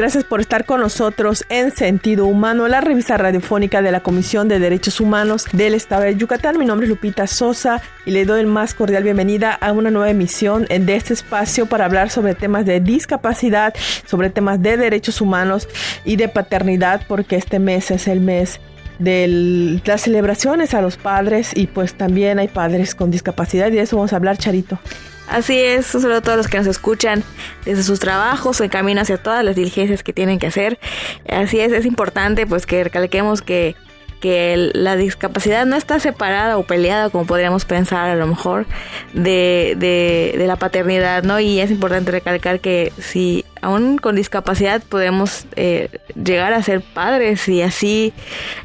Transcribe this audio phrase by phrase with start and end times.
[0.00, 4.58] Gracias por estar con nosotros en Sentido Humano, la revista radiofónica de la Comisión de
[4.58, 6.58] Derechos Humanos del Estado de Yucatán.
[6.58, 10.08] Mi nombre es Lupita Sosa y le doy el más cordial bienvenida a una nueva
[10.08, 13.74] emisión de este espacio para hablar sobre temas de discapacidad,
[14.06, 15.68] sobre temas de derechos humanos
[16.06, 18.58] y de paternidad, porque este mes es el mes
[18.98, 23.82] de las celebraciones a los padres y pues también hay padres con discapacidad y de
[23.82, 24.78] eso vamos a hablar, Charito.
[25.30, 27.22] Así es, solo todos los que nos escuchan
[27.64, 30.80] desde sus trabajos en camino hacia todas las diligencias que tienen que hacer.
[31.28, 33.76] Así es, es importante pues que recalquemos que
[34.20, 38.66] que la discapacidad no está separada o peleada como podríamos pensar a lo mejor
[39.14, 41.40] de, de, la paternidad, ¿no?
[41.40, 47.48] Y es importante recalcar que si aún con discapacidad podemos eh, llegar a ser padres
[47.48, 48.12] y así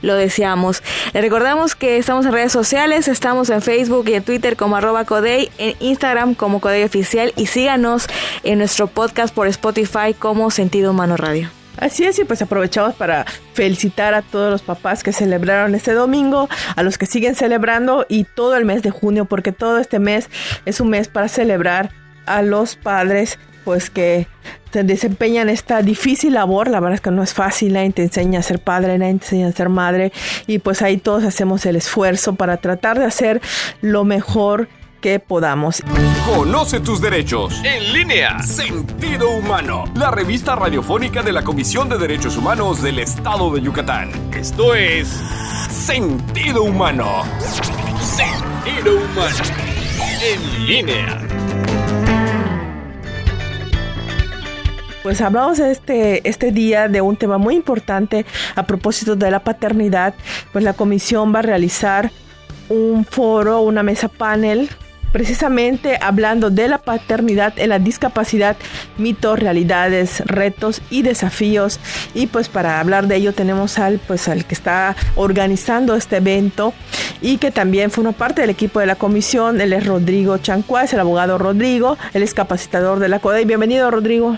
[0.01, 0.83] lo deseamos.
[1.13, 5.05] Le recordamos que estamos en redes sociales, estamos en Facebook y en Twitter como arroba
[5.05, 8.07] Codey, en Instagram como Codey Oficial y síganos
[8.43, 11.49] en nuestro podcast por Spotify como Sentido Humano Radio.
[11.77, 16.49] Así es, y pues aprovechamos para felicitar a todos los papás que celebraron este domingo,
[16.75, 20.29] a los que siguen celebrando y todo el mes de junio, porque todo este mes
[20.65, 21.91] es un mes para celebrar
[22.25, 24.27] a los padres, pues que
[24.71, 28.39] se desempeñan esta difícil labor, la verdad es que no es fácil, nadie te enseña
[28.39, 30.11] a ser padre, nadie te enseña a ser madre,
[30.47, 33.41] y pues ahí todos hacemos el esfuerzo para tratar de hacer
[33.81, 34.67] lo mejor
[35.05, 35.83] que podamos.
[36.25, 37.61] Conoce tus derechos.
[37.63, 38.41] En línea.
[38.41, 39.83] Sentido Humano.
[39.93, 44.09] La revista radiofónica de la Comisión de Derechos Humanos del Estado de Yucatán.
[44.33, 45.07] Esto es
[45.69, 47.21] Sentido Humano.
[47.99, 49.35] Sentido Humano.
[50.23, 51.21] En línea.
[55.03, 60.15] Pues hablamos este, este día de un tema muy importante a propósito de la paternidad.
[60.51, 62.09] Pues la comisión va a realizar
[62.69, 64.67] un foro, una mesa panel
[65.15, 68.57] precisamente hablando de la paternidad en la discapacidad,
[68.97, 71.79] mitos, realidades, retos y desafíos.
[72.13, 76.73] Y pues para hablar de ello tenemos al pues al que está organizando este evento
[77.21, 79.61] y que también forma parte del equipo de la comisión.
[79.61, 83.45] Él es Rodrigo Chancuás, el abogado Rodrigo, él es capacitador de la CODE.
[83.45, 84.37] Bienvenido Rodrigo.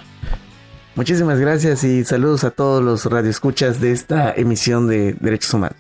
[0.97, 5.77] Muchísimas gracias y saludos a todos los radioescuchas de esta emisión de Derechos Humanos.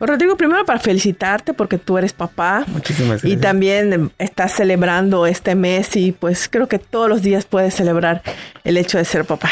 [0.00, 2.64] Rodrigo, primero para felicitarte porque tú eres papá.
[2.66, 3.32] Muchísimas gracias.
[3.32, 8.22] Y también estás celebrando este mes y pues creo que todos los días puedes celebrar
[8.64, 9.48] el hecho de ser papá.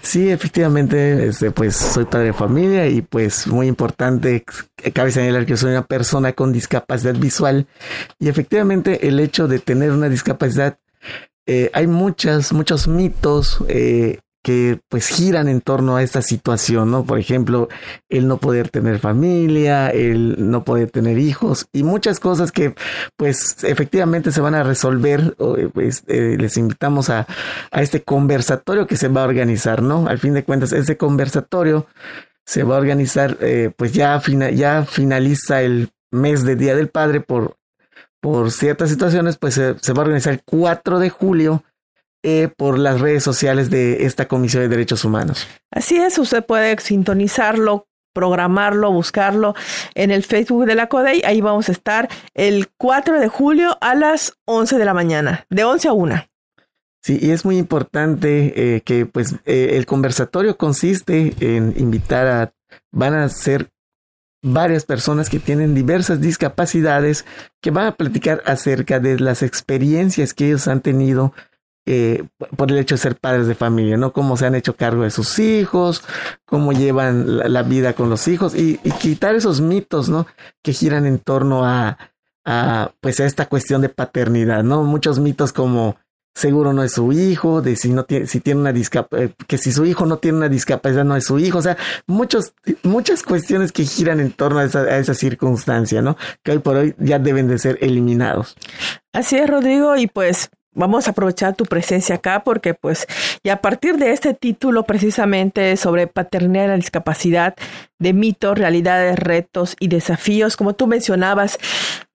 [0.00, 4.44] Sí, efectivamente, este, pues soy padre de familia y pues muy importante,
[4.94, 7.66] cabe señalar que soy una persona con discapacidad visual
[8.20, 10.78] y efectivamente el hecho de tener una discapacidad
[11.46, 17.04] eh, hay muchas, muchos mitos eh, que pues giran en torno a esta situación, ¿no?
[17.04, 17.68] Por ejemplo,
[18.08, 22.74] el no poder tener familia, el no poder tener hijos y muchas cosas que
[23.16, 25.36] pues efectivamente se van a resolver.
[25.72, 27.26] Pues, eh, les invitamos a,
[27.70, 30.06] a, este conversatorio que se va a organizar, ¿no?
[30.08, 31.86] Al fin de cuentas, ese conversatorio
[32.44, 33.38] se va a organizar,
[33.76, 34.20] pues ya,
[34.52, 37.56] ya finaliza el mes de Día del Padre por
[38.22, 41.64] por ciertas situaciones, pues se, va a organizar el 4 de julio
[42.22, 45.48] eh, por las redes sociales de esta Comisión de Derechos Humanos.
[45.72, 49.56] Así es, usted puede sintonizarlo, programarlo, buscarlo
[49.96, 51.22] en el Facebook de la CODEI.
[51.24, 55.64] Ahí vamos a estar el 4 de julio a las 11 de la mañana, de
[55.64, 56.24] 11 a 1.
[57.02, 62.54] Sí, y es muy importante eh, que pues eh, el conversatorio consiste en invitar a,
[62.92, 63.72] van a ser
[64.42, 67.24] varias personas que tienen diversas discapacidades
[67.60, 71.32] que van a platicar acerca de las experiencias que ellos han tenido
[71.86, 72.24] eh,
[72.56, 74.12] por el hecho de ser padres de familia, ¿no?
[74.12, 76.04] Cómo se han hecho cargo de sus hijos,
[76.44, 80.26] cómo llevan la, vida con los hijos y, y, quitar esos mitos, ¿no?
[80.62, 81.98] Que giran en torno a,
[82.44, 84.84] a, pues, a esta cuestión de paternidad, ¿no?
[84.84, 85.96] Muchos mitos como
[86.34, 89.58] seguro no es su hijo, de si no tiene, si tiene una discapacidad, eh, que
[89.58, 91.76] si su hijo no tiene una discapacidad no es su hijo, o sea,
[92.06, 96.16] muchos, muchas cuestiones que giran en torno a esa, a esa circunstancia, ¿no?
[96.42, 98.56] Que hoy por hoy ya deben de ser eliminados.
[99.12, 103.06] Así es, Rodrigo, y pues vamos a aprovechar tu presencia acá porque pues
[103.42, 107.54] y a partir de este título precisamente sobre paternidad y la discapacidad
[107.98, 111.58] de mitos, realidades, retos y desafíos, como tú mencionabas,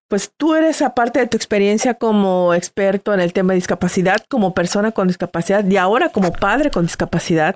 [0.08, 4.54] pues tú eres, aparte de tu experiencia como experto en el tema de discapacidad, como
[4.54, 7.56] persona con discapacidad y ahora como padre con discapacidad,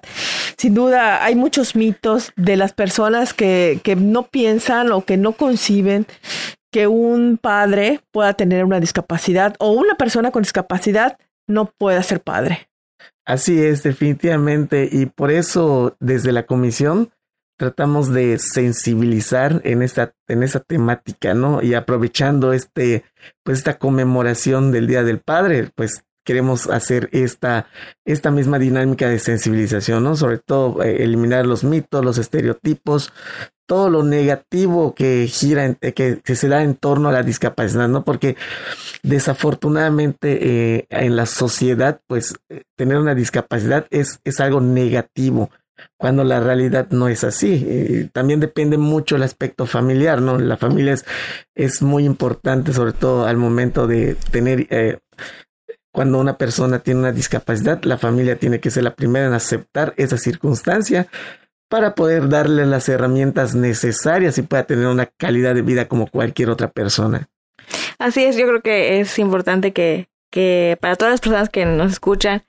[0.58, 5.34] sin duda hay muchos mitos de las personas que, que no piensan o que no
[5.34, 6.06] conciben
[6.72, 12.22] que un padre pueda tener una discapacidad o una persona con discapacidad no pueda ser
[12.22, 12.70] padre.
[13.26, 14.90] Así es, definitivamente.
[14.92, 17.12] Y por eso desde la comisión
[17.62, 21.62] tratamos de sensibilizar en esta, en esa temática, ¿no?
[21.62, 23.04] Y aprovechando este,
[23.44, 27.68] pues esta conmemoración del Día del Padre, pues queremos hacer esta,
[28.04, 30.16] esta misma dinámica de sensibilización, ¿no?
[30.16, 33.14] Sobre todo eh, eliminar los mitos, los estereotipos,
[33.68, 38.04] todo lo negativo que gira, que, se da en torno a la discapacidad, ¿no?
[38.04, 38.38] Porque
[39.04, 42.34] desafortunadamente eh, en la sociedad, pues
[42.76, 45.52] tener una discapacidad es, es algo negativo
[45.98, 48.10] cuando la realidad no es así.
[48.14, 50.40] también depende mucho el aspecto familiar, ¿no?
[50.40, 51.06] La familia es,
[51.56, 55.00] es muy importante, sobre todo al momento de tener, eh,
[55.92, 59.94] cuando una persona tiene una discapacidad, la familia tiene que ser la primera en aceptar
[59.98, 61.08] esa circunstancia
[61.70, 66.50] para poder darle las herramientas necesarias y pueda tener una calidad de vida como cualquier
[66.50, 67.30] otra persona.
[67.98, 71.92] Así es, yo creo que es importante que, que para todas las personas que nos
[71.92, 72.44] escuchan,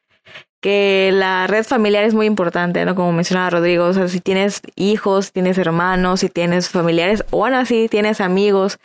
[0.62, 2.94] que la red familiar es muy importante, ¿no?
[2.94, 7.54] Como mencionaba Rodrigo, o sea, si tienes hijos, tienes hermanos, si tienes familiares, o aún
[7.54, 8.78] así tienes amigos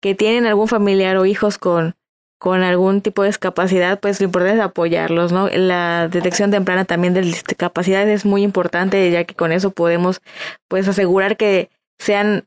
[0.00, 1.96] que tienen algún familiar o hijos con,
[2.38, 5.48] con algún tipo de discapacidad, pues lo importante es apoyarlos, ¿no?
[5.48, 10.20] La detección temprana también de discapacidades es muy importante, ya que con eso podemos,
[10.68, 12.44] pues, asegurar que sean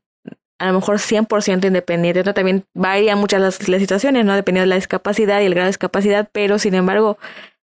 [0.60, 2.36] a lo mejor 100% independientes, ¿no?
[2.36, 4.36] También varían muchas las, las situaciones, ¿no?
[4.36, 7.18] Dependiendo de la discapacidad y el grado de discapacidad, pero sin embargo,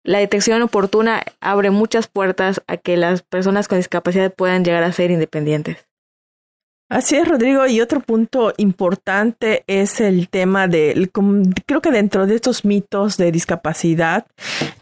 [0.08, 4.90] la detección oportuna abre muchas puertas a que las personas con discapacidad puedan llegar a
[4.90, 5.86] ser independientes.
[6.88, 7.66] Así es, Rodrigo.
[7.66, 11.10] Y otro punto importante es el tema de,
[11.66, 14.26] creo que dentro de estos mitos de discapacidad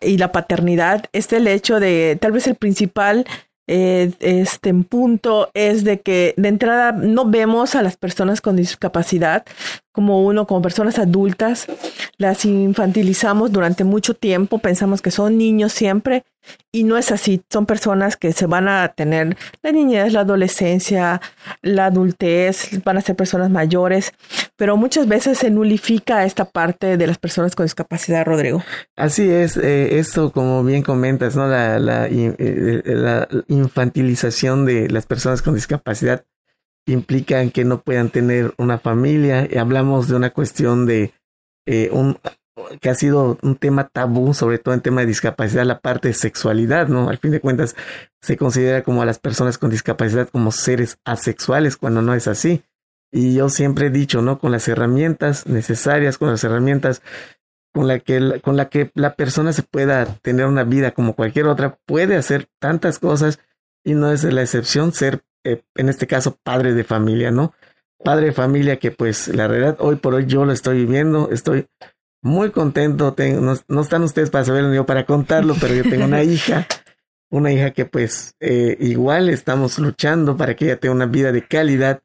[0.00, 3.26] y la paternidad, es el hecho de, tal vez el principal
[3.68, 9.44] eh, este punto es de que de entrada no vemos a las personas con discapacidad
[9.96, 11.66] como uno, como personas adultas,
[12.18, 16.22] las infantilizamos durante mucho tiempo, pensamos que son niños siempre
[16.70, 21.22] y no es así, son personas que se van a tener la niñez, la adolescencia,
[21.62, 24.12] la adultez, van a ser personas mayores,
[24.56, 28.62] pero muchas veces se nulifica esta parte de las personas con discapacidad, Rodrigo.
[28.96, 31.48] Así es, eh, esto como bien comentas, ¿no?
[31.48, 36.26] La, la, eh, la infantilización de las personas con discapacidad
[36.86, 39.48] implican que no puedan tener una familia.
[39.50, 41.12] Y hablamos de una cuestión de
[41.66, 42.18] eh, un
[42.80, 46.14] que ha sido un tema tabú, sobre todo en tema de discapacidad, la parte de
[46.14, 47.08] sexualidad, ¿no?
[47.10, 47.76] Al fin de cuentas,
[48.20, 52.62] se considera como a las personas con discapacidad como seres asexuales, cuando no es así.
[53.12, 54.38] Y yo siempre he dicho, ¿no?
[54.38, 57.02] Con las herramientas necesarias, con las herramientas
[57.72, 61.46] con la que con la que la persona se pueda tener una vida como cualquier
[61.46, 63.38] otra, puede hacer tantas cosas
[63.84, 67.54] y no es la excepción ser eh, en este caso, padre de familia, ¿no?
[68.02, 71.66] Padre de familia que pues la realidad hoy por hoy yo lo estoy viviendo, estoy
[72.22, 76.04] muy contento, tengo, no, están ustedes para saberlo ni yo para contarlo, pero yo tengo
[76.04, 76.66] una hija,
[77.30, 81.46] una hija que pues eh, igual estamos luchando para que ella tenga una vida de
[81.46, 82.00] calidad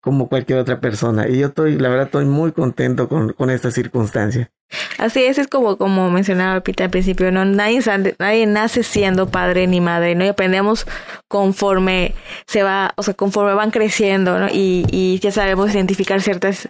[0.00, 1.28] como cualquier otra persona.
[1.28, 4.50] Y yo estoy, la verdad, estoy muy contento con, con esta circunstancia.
[4.98, 7.44] Así es, es como, como mencionaba Pita al principio, ¿no?
[7.44, 10.24] Nadie, nace siendo padre ni madre, ¿no?
[10.24, 10.86] Y aprendemos
[11.28, 12.14] conforme
[12.46, 14.48] se va, o sea, conforme van creciendo, ¿no?
[14.48, 16.68] Y, y ya sabemos identificar ciertas,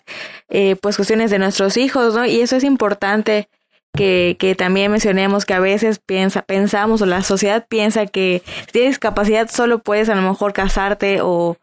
[0.48, 2.24] eh, pues, cuestiones de nuestros hijos, ¿no?
[2.24, 3.48] Y eso es importante
[3.96, 8.72] que, que también mencionemos que a veces piensa, pensamos o la sociedad piensa que si
[8.72, 11.56] tienes discapacidad solo puedes a lo mejor casarte o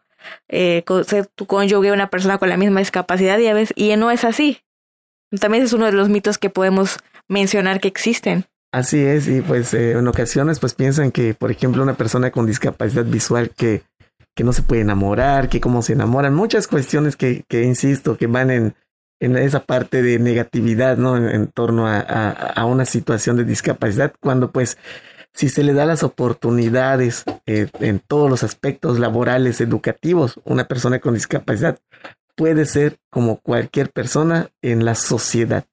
[0.48, 4.10] eh, ser tu cónyuge una persona con la misma discapacidad y a veces, y no
[4.10, 4.60] es así.
[5.40, 6.98] También es uno de los mitos que podemos
[7.28, 8.44] mencionar que existen.
[8.72, 12.46] Así es, y pues eh, en ocasiones pues piensan que, por ejemplo, una persona con
[12.46, 13.82] discapacidad visual que,
[14.34, 18.26] que no se puede enamorar, que cómo se enamoran, muchas cuestiones que, que insisto, que
[18.26, 18.74] van en,
[19.20, 21.16] en esa parte de negatividad, ¿no?
[21.16, 24.76] En, torno a, a, una situación de discapacidad, cuando pues
[25.32, 30.98] si se le da las oportunidades eh, en todos los aspectos laborales, educativos, una persona
[30.98, 31.78] con discapacidad
[32.36, 35.64] puede ser como cualquier persona en la sociedad.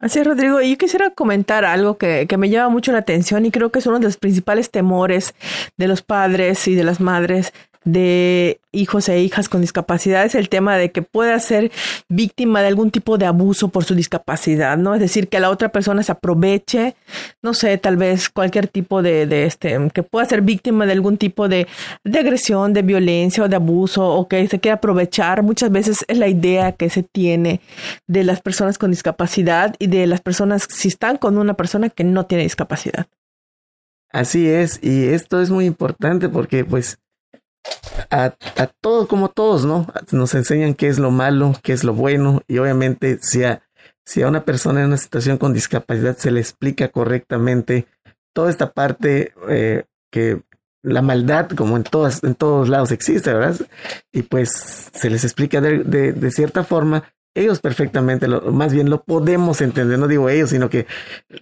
[0.00, 0.62] Así es, Rodrigo.
[0.62, 3.86] Yo quisiera comentar algo que, que, me llama mucho la atención y creo que es
[3.86, 5.34] uno de los principales temores
[5.76, 7.52] de los padres y de las madres
[7.84, 11.72] de hijos e hijas con discapacidad es el tema de que pueda ser
[12.08, 14.94] víctima de algún tipo de abuso por su discapacidad, ¿no?
[14.94, 16.94] Es decir, que la otra persona se aproveche,
[17.42, 21.16] no sé, tal vez cualquier tipo de, de este, que pueda ser víctima de algún
[21.16, 21.66] tipo de,
[22.04, 25.42] de agresión, de violencia o de abuso o que se quiera aprovechar.
[25.42, 27.60] Muchas veces es la idea que se tiene
[28.06, 32.04] de las personas con discapacidad y de las personas si están con una persona que
[32.04, 33.06] no tiene discapacidad.
[34.12, 36.98] Así es, y esto es muy importante porque pues
[38.10, 39.86] a, a todos, como todos, ¿no?
[40.12, 43.62] Nos enseñan qué es lo malo, qué es lo bueno, y obviamente si a,
[44.04, 47.86] si a una persona en una situación con discapacidad se le explica correctamente
[48.32, 50.42] toda esta parte eh, que
[50.82, 53.56] la maldad, como en todas, en todos lados existe, ¿verdad?
[54.12, 59.02] Y pues se les explica de, de cierta forma, ellos perfectamente, lo, más bien lo
[59.02, 60.86] podemos entender, no digo ellos, sino que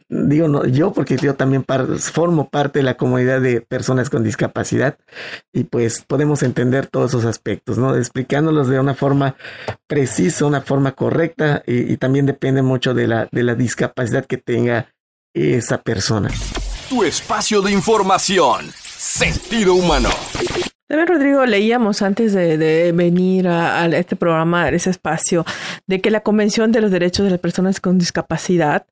[0.08, 1.64] digo no, yo, porque yo también
[1.98, 4.98] formo parte de la comunidad de personas con discapacidad
[5.52, 7.96] y pues podemos entender todos esos aspectos, ¿no?
[7.96, 9.36] Explicándolos de una forma
[9.86, 14.38] precisa, una forma correcta y, y también depende mucho de la, de la discapacidad que
[14.38, 14.94] tenga
[15.34, 16.30] esa persona.
[16.88, 20.10] Tu espacio de información, sentido humano.
[20.88, 25.44] También, Rodrigo, leíamos antes de, venir a, este programa, ese espacio,
[25.86, 28.86] de que la Convención de los Derechos de las Personas con Discapacidad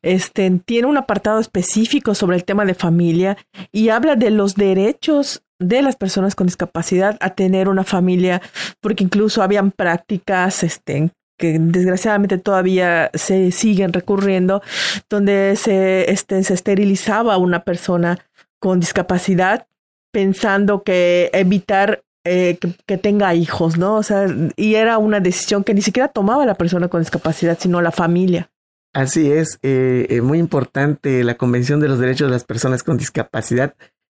[0.00, 3.36] este, tiene un apartado específico sobre el tema de familia
[3.72, 8.40] y habla de los derechos de las personas con discapacidad a tener una familia,
[8.80, 14.62] porque incluso habían prácticas este, que desgraciadamente todavía se siguen recurriendo,
[15.10, 18.18] donde se, este, se esterilizaba a una persona
[18.60, 19.67] con discapacidad
[20.12, 23.96] pensando que evitar eh, que, tenga hijos, ¿no?
[23.96, 27.80] O sea, y era una decisión que ni siquiera tomaba la persona con discapacidad, sino
[27.80, 28.50] la familia.
[28.92, 32.98] Así es, eh, eh, muy importante, la Convención de los Derechos de las Personas con
[32.98, 33.74] Discapacidad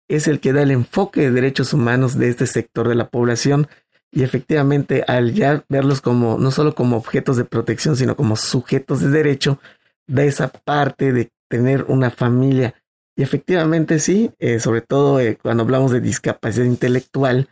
[0.09, 3.67] es el que da el enfoque de derechos humanos de este sector de la población
[4.11, 8.99] y efectivamente al ya verlos como no solo como objetos de protección, sino como sujetos
[8.99, 9.59] de derecho,
[10.07, 12.75] da esa parte de tener una familia
[13.15, 17.49] y efectivamente sí, eh, sobre todo eh, cuando hablamos de discapacidad intelectual,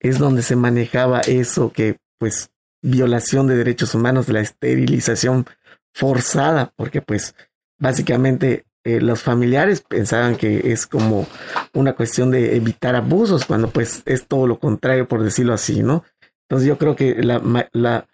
[0.00, 2.50] es donde se manejaba eso que pues
[2.82, 5.46] violación de derechos humanos, la esterilización
[5.94, 7.34] forzada, porque pues
[7.78, 11.26] básicamente eh, los familiares pensaban que es como
[11.72, 16.04] una cuestión de evitar abusos, cuando pues es todo lo contrario, por decirlo así, ¿no?
[16.48, 17.40] Entonces yo creo que la,
[17.72, 18.06] la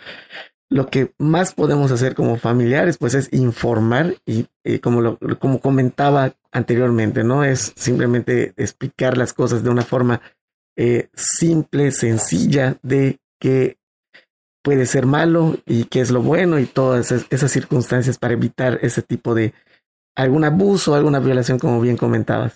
[0.71, 4.47] lo que más podemos hacer como familiares, pues es informar y
[4.79, 7.45] como, lo, como comentaba anteriormente, ¿no?
[7.45, 10.21] Es simplemente explicar las cosas de una forma
[10.77, 13.79] eh, simple, sencilla, de que
[14.63, 19.03] puede ser malo y qué es lo bueno y todas esas, circunstancias para evitar ese
[19.03, 19.55] tipo de
[20.15, 22.55] algún abuso, alguna violación, como bien comentabas.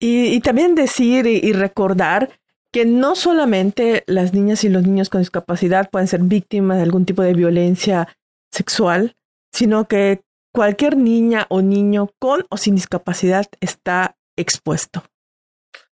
[0.00, 2.30] Y, también decir y recordar
[2.72, 7.06] que no solamente las niñas y los niños con discapacidad pueden ser víctimas de algún
[7.06, 8.08] tipo de violencia
[8.52, 9.16] sexual,
[9.52, 10.22] sino que
[10.56, 15.04] cualquier niña o niño con o sin discapacidad está expuesto.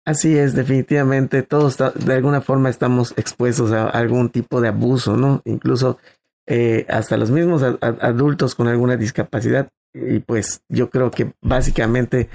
[0.05, 5.43] Así es, definitivamente todos de alguna forma estamos expuestos a algún tipo de abuso, ¿no?
[5.45, 5.99] Incluso
[6.47, 9.69] eh, hasta los mismos adultos con alguna discapacidad.
[9.93, 12.31] Y pues yo creo que básicamente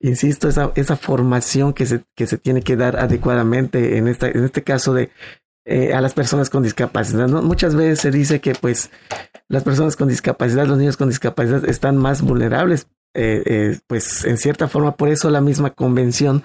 [0.00, 4.44] insisto, esa, esa formación que se, que se tiene que dar adecuadamente en, esta, en
[4.44, 5.10] este caso de
[5.64, 7.28] eh, a las personas con discapacidad.
[7.28, 7.42] ¿no?
[7.42, 8.90] Muchas veces se dice que pues
[9.48, 12.88] las personas con discapacidad, los niños con discapacidad están más vulnerables.
[13.18, 16.44] Eh, eh, pues en cierta forma, por eso la misma convención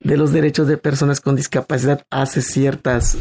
[0.00, 3.16] de los derechos de personas con discapacidad hace ciertas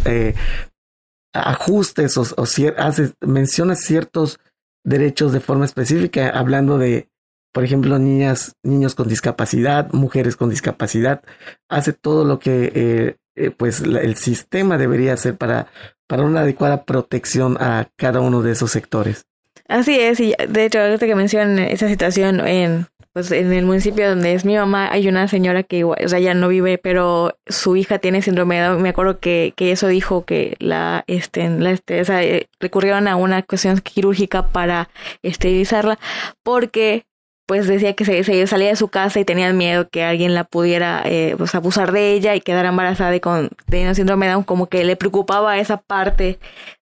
[1.33, 2.43] ajustes o, o
[2.77, 4.39] hace, menciona ciertos
[4.83, 7.09] derechos de forma específica, hablando de
[7.51, 11.23] por ejemplo, niñas, niños con discapacidad, mujeres con discapacidad,
[11.67, 15.67] hace todo lo que eh, eh, pues el sistema debería hacer para,
[16.09, 19.27] para una adecuada protección a cada uno de esos sectores.
[19.67, 24.09] Así es, y de hecho, ahorita que mencionan esa situación en, pues, en el municipio
[24.09, 27.37] donde es mi mamá, hay una señora que igual, o sea, ya no vive, pero
[27.45, 28.81] su hija tiene síndrome de Down.
[28.81, 33.43] Me acuerdo que, que eso dijo que la, este, la, este, eh, recurrieron a una
[33.43, 34.89] cuestión quirúrgica para
[35.21, 35.99] esterilizarla
[36.41, 37.05] porque
[37.49, 41.01] pues decía que se, salía de su casa y tenía miedo que alguien la pudiera
[41.03, 44.67] eh, pues abusar de ella y quedar embarazada y con teniendo síndrome de Down, como
[44.67, 46.37] que le preocupaba esa parte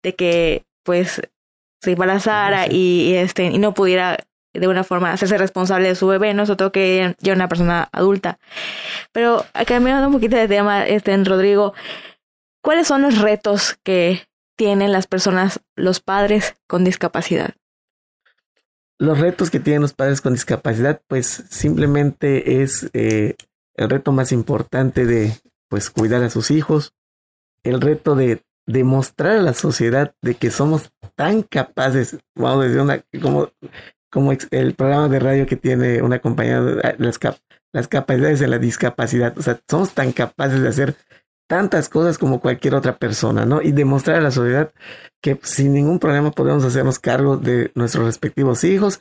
[0.02, 1.20] de que pues
[1.82, 4.16] se embarazara y, este y no pudiera
[4.54, 7.90] de una forma hacerse responsable de su bebé, no sobre todo que ya una persona
[7.92, 8.38] adulta.
[9.12, 11.74] Pero cambiando un poquito de tema, este en Rodrigo,
[12.62, 14.22] ¿cuáles son los retos que
[14.56, 17.50] tienen las personas, los padres con discapacidad?
[19.04, 23.36] Los retos que tienen los padres con discapacidad, pues simplemente es eh,
[23.76, 25.32] el reto más importante de
[25.68, 26.92] pues cuidar a sus hijos,
[27.62, 32.80] el reto de demostrar a la sociedad de que somos tan capaces, vamos a decir,
[32.80, 33.50] una, como,
[34.10, 36.60] como el programa de radio que tiene una compañía,
[36.98, 37.18] las,
[37.72, 40.96] las capacidades de la discapacidad, o sea, somos tan capaces de hacer
[41.54, 43.62] tantas cosas como cualquier otra persona, ¿no?
[43.62, 44.72] Y demostrar a la sociedad
[45.22, 48.98] que sin ningún problema podemos hacernos cargo de nuestros respectivos hijos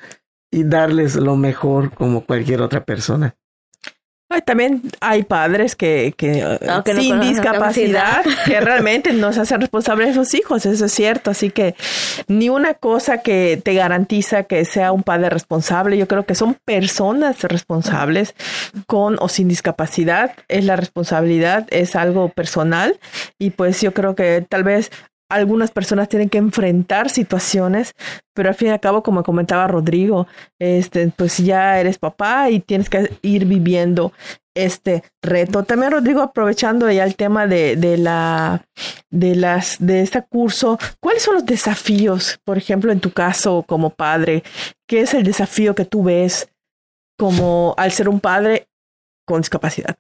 [0.52, 3.36] y darles lo mejor como cualquier otra persona
[4.42, 6.44] también hay padres que, que
[6.96, 11.32] sin discapacidad que realmente no se hacen responsables de sus hijos, eso es cierto.
[11.32, 11.76] Así que
[12.28, 15.98] ni una cosa que te garantiza que sea un padre responsable.
[15.98, 18.36] Yo creo que son personas responsables
[18.88, 20.32] con o sin discapacidad.
[20.48, 23.00] Es la responsabilidad, es algo personal.
[23.40, 24.92] Y pues yo creo que tal vez
[25.30, 27.94] algunas personas tienen que enfrentar situaciones,
[28.34, 30.28] pero al fin y al cabo, como comentaba Rodrigo,
[30.60, 34.14] este, pues ya eres papá y tienes que ir viviendo
[34.56, 35.64] este reto.
[35.64, 38.66] También Rodrigo, aprovechando ya el tema de, de la
[39.10, 43.90] de las de este curso, ¿cuáles son los desafíos, por ejemplo, en tu caso como
[43.90, 44.44] padre?
[44.88, 46.50] ¿Qué es el desafío que tú ves
[47.18, 48.68] como al ser un padre
[49.26, 49.96] con discapacidad?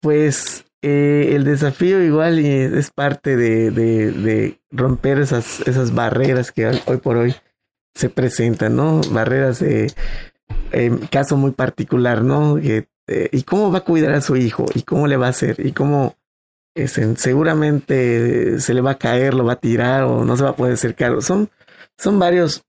[0.00, 6.96] Pues eh, el desafío igual es parte de, de, romper esas, esas barreras que hoy
[6.98, 7.34] por hoy
[7.94, 9.00] se presentan, ¿no?
[9.10, 9.92] Barreras de
[10.70, 12.58] en caso muy particular, ¿no?
[12.58, 12.86] Eh,
[13.32, 14.66] ¿Y cómo va a cuidar a su hijo?
[14.74, 15.56] ¿Y cómo le va a hacer?
[15.64, 16.16] ¿Y cómo
[16.74, 20.50] es, seguramente se le va a caer, lo va a tirar o no se va
[20.50, 21.22] a poder acercar?
[21.22, 21.50] Son,
[21.96, 22.64] son varios,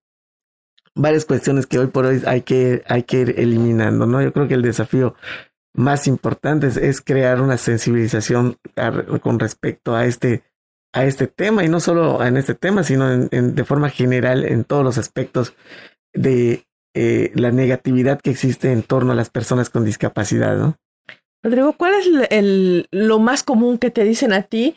[0.96, 4.22] varias cuestiones que hoy por hoy hay que, hay que ir eliminando, ¿no?
[4.22, 5.16] Yo creo que el desafío
[5.74, 8.58] más importantes es crear una sensibilización
[9.22, 10.44] con respecto a este,
[10.94, 14.64] a este tema y no solo en este tema, sino en, de forma general en
[14.64, 15.54] todos los aspectos
[16.14, 20.76] de eh, la negatividad que existe en torno a las personas con discapacidad, ¿no?
[21.44, 24.76] Rodrigo, ¿cuál es el, lo más común que te dicen a ti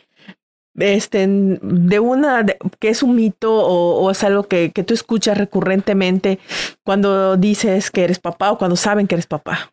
[0.75, 2.45] este, de una,
[2.79, 6.39] que es un mito o, es algo que, que, tú escuchas recurrentemente
[6.83, 9.72] cuando dices que eres papá o cuando saben que eres papá?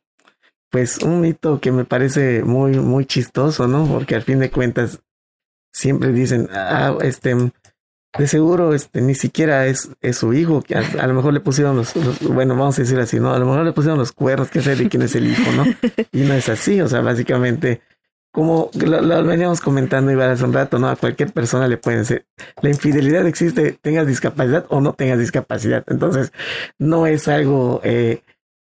[0.71, 3.87] Pues un mito que me parece muy, muy chistoso, ¿no?
[3.87, 5.01] Porque al fin de cuentas
[5.73, 7.35] siempre dicen, ah, este,
[8.19, 11.77] de seguro, este, ni siquiera es, es su hijo, que a, lo mejor le pusieron
[11.77, 13.33] los, bueno, vamos a decir así, ¿no?
[13.33, 15.65] A lo mejor le pusieron los cuernos, que sé de quién es el hijo, ¿no?
[16.13, 17.83] Y no es así, o sea, básicamente,
[18.33, 20.89] como lo, veníamos comentando igual hace un rato, ¿no?
[20.89, 22.27] A cualquier persona le pueden ser,
[22.63, 26.33] la infidelidad existe, tengas discapacidad o no tengas discapacidad, entonces
[26.79, 28.23] no es algo, eh,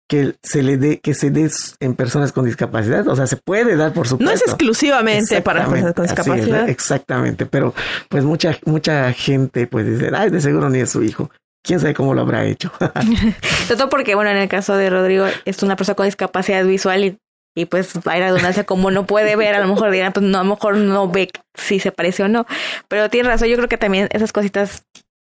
[0.07, 3.07] que se le dé, que se dé en personas con discapacidad.
[3.07, 4.29] O sea, se puede dar, por supuesto.
[4.29, 6.69] No es exclusivamente para personas con discapacidad.
[6.69, 7.73] exactamente, pero
[8.09, 11.29] pues mucha, mucha gente pues dice, ay, de seguro ni es su hijo.
[11.63, 12.71] ¿Quién sabe cómo lo habrá hecho?
[13.69, 17.17] Todo porque, bueno, en el caso de Rodrigo, es una persona con discapacidad visual y,
[17.55, 20.43] y pues hay redundancia, como no puede ver, a lo mejor dirán, pues no, a
[20.43, 22.45] lo mejor no ve si se parece o no.
[22.89, 24.83] Pero tiene razón, yo creo que también esas cositas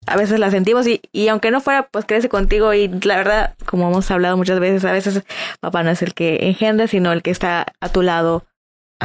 [0.09, 3.55] a veces la sentimos y, y aunque no fuera, pues crece contigo y la verdad,
[3.65, 5.23] como hemos hablado muchas veces, a veces
[5.59, 8.45] papá no es el que engendra, sino el que está a tu lado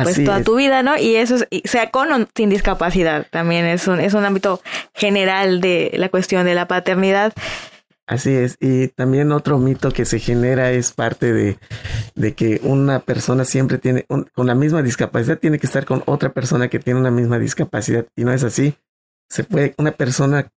[0.02, 0.98] pues toda tu vida, ¿no?
[0.98, 4.60] Y eso es, sea con o sin discapacidad, también es un, es un ámbito
[4.92, 7.32] general de la cuestión de la paternidad.
[8.06, 11.58] Así es, y también otro mito que se genera es parte de,
[12.14, 16.32] de que una persona siempre tiene, con la misma discapacidad, tiene que estar con otra
[16.32, 18.74] persona que tiene una misma discapacidad, y no es así
[19.28, 20.50] se puede, una persona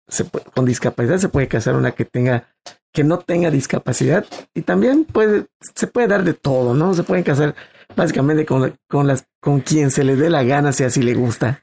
[0.53, 2.47] con discapacidad se puede casar una que tenga,
[2.93, 6.93] que no tenga discapacidad y también puede, se puede dar de todo, ¿no?
[6.93, 7.55] Se pueden casar
[7.95, 11.61] básicamente con, con las, con quien se le dé la gana, si así le gusta.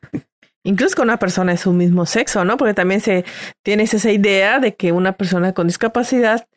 [0.64, 2.56] Incluso con una persona de su mismo sexo, ¿no?
[2.56, 3.24] Porque también se
[3.62, 6.48] tienes esa idea de que una persona con discapacidad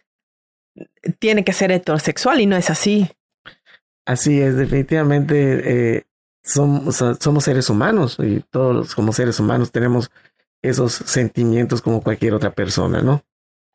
[1.19, 3.09] tiene que ser heterosexual y no es así.
[4.05, 6.03] Así es, definitivamente eh,
[6.41, 10.09] somos, somos seres humanos y todos como seres humanos tenemos
[10.61, 13.23] esos sentimientos como cualquier otra persona, ¿no?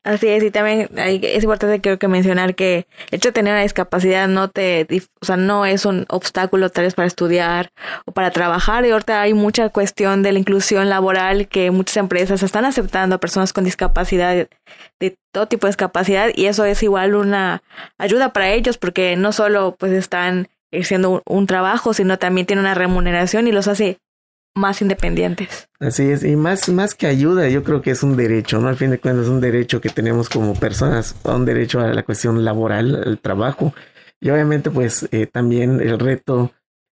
[0.05, 3.61] Así es, y también es importante creo que mencionar que el hecho de tener una
[3.61, 4.85] discapacidad no te,
[5.21, 7.69] o sea, no es un obstáculo tal vez para estudiar
[8.05, 8.85] o para trabajar.
[8.85, 13.19] Y ahorita hay mucha cuestión de la inclusión laboral que muchas empresas están aceptando a
[13.19, 14.35] personas con discapacidad,
[14.99, 17.63] de todo tipo de discapacidad, y eso es igual una
[17.97, 22.73] ayuda para ellos porque no solo pues están haciendo un trabajo, sino también tienen una
[22.73, 23.99] remuneración y los hace
[24.55, 25.69] más independientes.
[25.79, 28.67] Así es, y más, más que ayuda, yo creo que es un derecho, ¿no?
[28.67, 32.03] Al fin de cuentas es un derecho que tenemos como personas, un derecho a la
[32.03, 33.73] cuestión laboral, al trabajo.
[34.21, 36.51] Y obviamente, pues eh, también el reto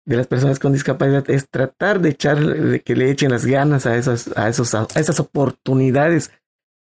[0.04, 3.86] de las personas con discapacidad es tratar de echar, de que le echen las ganas
[3.86, 6.30] a esas, a esos, a esas oportunidades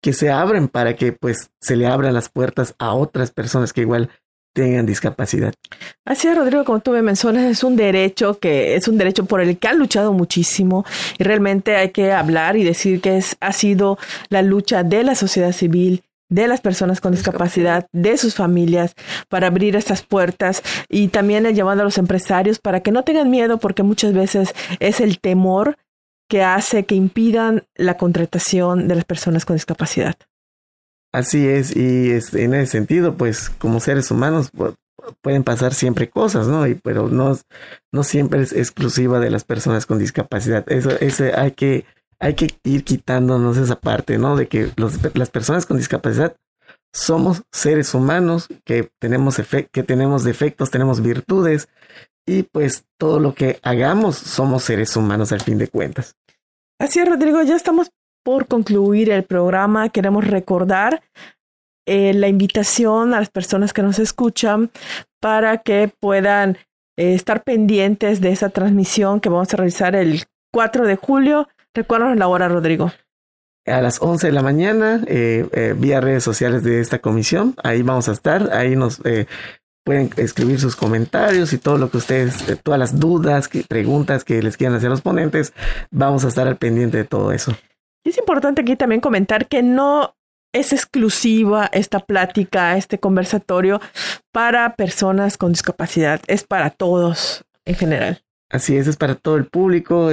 [0.01, 3.81] que se abren para que pues se le abran las puertas a otras personas que
[3.81, 4.09] igual
[4.53, 5.53] tengan discapacidad.
[6.05, 9.41] Así es, Rodrigo, como tú me mencionas, es un derecho que es un derecho por
[9.41, 10.85] el que han luchado muchísimo
[11.17, 13.97] y realmente hay que hablar y decir que es, ha sido
[14.29, 18.95] la lucha de la sociedad civil, de las personas con discapacidad, de sus familias,
[19.29, 23.57] para abrir estas puertas y también llevando a los empresarios para que no tengan miedo
[23.59, 25.77] porque muchas veces es el temor
[26.29, 30.15] que hace que impidan la contratación de las personas con discapacidad.
[31.13, 34.49] Así es, y en ese sentido, pues como seres humanos
[35.21, 36.65] pueden pasar siempre cosas, ¿no?
[36.65, 37.37] Y, pero no,
[37.91, 40.65] no siempre es exclusiva de las personas con discapacidad.
[40.71, 41.85] Eso, ese hay que,
[42.19, 44.35] hay que ir quitándonos esa parte, ¿no?
[44.35, 46.35] De que los, las personas con discapacidad
[46.91, 49.39] somos seres humanos que tenemos,
[49.71, 51.69] que tenemos defectos, tenemos virtudes
[52.25, 56.15] y pues todo lo que hagamos somos seres humanos al fin de cuentas.
[56.79, 57.91] Así es, Rodrigo, ya estamos
[58.23, 61.01] por concluir el programa, queremos recordar
[61.85, 64.71] eh, la invitación a las personas que nos escuchan
[65.19, 66.57] para que puedan
[66.97, 71.49] eh, estar pendientes de esa transmisión que vamos a realizar el 4 de julio.
[71.73, 72.91] Recuerden la hora, Rodrigo.
[73.65, 77.55] A las 11 de la mañana, eh, vía redes sociales de esta comisión.
[77.63, 78.51] Ahí vamos a estar.
[78.53, 79.01] Ahí nos
[79.85, 84.55] pueden escribir sus comentarios y todo lo que ustedes, todas las dudas, preguntas que les
[84.55, 85.53] quieran hacer los ponentes.
[85.91, 87.53] Vamos a estar al pendiente de todo eso.
[88.09, 90.15] Es importante aquí también comentar que no
[90.53, 93.81] es exclusiva esta plática, este conversatorio
[94.31, 98.23] para personas con discapacidad, es para todos en general.
[98.49, 100.11] Así es, es para todo el público,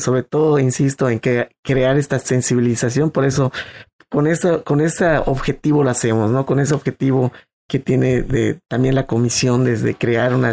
[0.00, 3.52] sobre todo, insisto, en que crear esta sensibilización, por eso
[4.08, 6.46] con eso, con ese objetivo lo hacemos, ¿no?
[6.46, 7.32] Con ese objetivo
[7.68, 10.52] que tiene también la comisión desde crear una,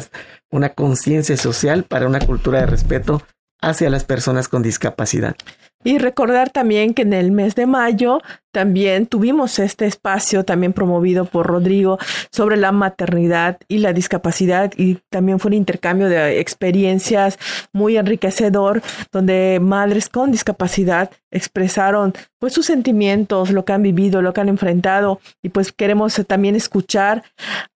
[0.51, 3.21] una conciencia social para una cultura de respeto
[3.61, 5.35] hacia las personas con discapacidad.
[5.83, 11.25] Y recordar también que en el mes de mayo también tuvimos este espacio también promovido
[11.25, 11.97] por Rodrigo
[12.31, 17.39] sobre la maternidad y la discapacidad y también fue un intercambio de experiencias
[17.73, 24.33] muy enriquecedor donde madres con discapacidad expresaron pues sus sentimientos, lo que han vivido, lo
[24.33, 25.19] que han enfrentado.
[25.41, 27.23] Y pues queremos también escuchar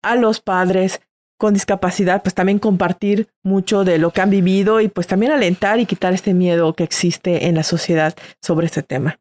[0.02, 1.00] a los padres
[1.44, 5.78] con discapacidad, pues también compartir mucho de lo que han vivido y pues también alentar
[5.78, 9.18] y quitar este miedo que existe en la sociedad sobre este tema.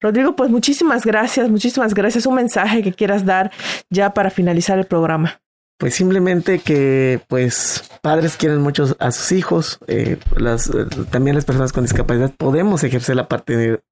[0.00, 2.24] Rodrigo, pues muchísimas gracias, muchísimas gracias.
[2.24, 3.50] Un mensaje que quieras dar
[3.90, 5.42] ya para finalizar el programa.
[5.76, 11.44] Pues simplemente que pues padres quieren mucho a sus hijos, eh, las, eh, también las
[11.44, 13.28] personas con discapacidad podemos ejercer la,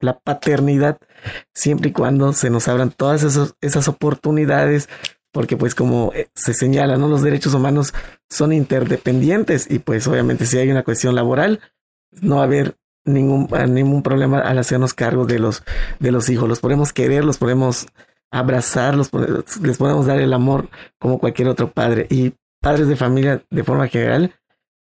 [0.00, 0.96] la paternidad
[1.54, 4.88] siempre y cuando se nos abran todas esas oportunidades
[5.32, 7.08] porque pues como eh, se señala, ¿no?
[7.08, 7.94] Los derechos humanos
[8.28, 11.60] son interdependientes y pues obviamente si hay una cuestión laboral,
[12.20, 15.62] no va a haber ningún, ningún problema al hacernos cargo de los,
[15.98, 16.48] de los hijos.
[16.48, 17.86] Los podemos querer, los podemos
[18.30, 19.10] abrazar, los,
[19.62, 22.06] les podemos dar el amor como cualquier otro padre.
[22.10, 24.34] Y padres de familia de forma general,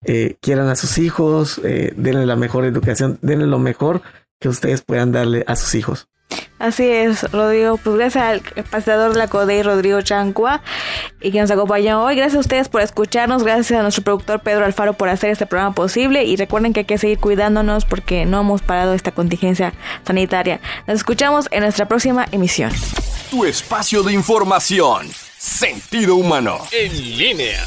[0.06, 4.02] eh, quieran a sus hijos, eh, denle la mejor educación, denle lo mejor
[4.40, 6.08] que ustedes puedan darle a sus hijos.
[6.60, 7.78] Así es, Rodrigo.
[7.78, 10.62] Pues gracias al paseador de la CODEI, Rodrigo Chancua,
[11.22, 12.16] y que nos acompaña hoy.
[12.16, 13.44] Gracias a ustedes por escucharnos.
[13.44, 16.24] Gracias a nuestro productor Pedro Alfaro por hacer este programa posible.
[16.24, 19.74] Y recuerden que hay que seguir cuidándonos porque no hemos parado esta contingencia
[20.06, 20.60] sanitaria.
[20.88, 22.72] Nos escuchamos en nuestra próxima emisión.
[23.30, 25.08] Tu espacio de información.
[25.38, 26.60] Sentido humano.
[26.72, 27.64] En línea.